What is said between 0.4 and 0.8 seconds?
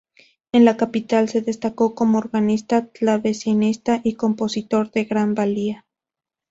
En la